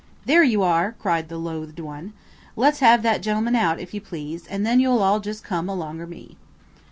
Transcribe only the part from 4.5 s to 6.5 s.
then you'll all just come alonger me."